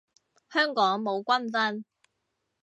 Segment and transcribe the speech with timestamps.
[0.49, 1.83] 香港冇軍訓